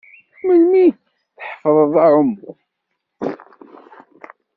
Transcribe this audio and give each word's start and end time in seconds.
Melmi 0.45 0.83
i 0.87 0.91
tḥefḍeḍ 1.39 1.93
aɛummu? 2.05 2.51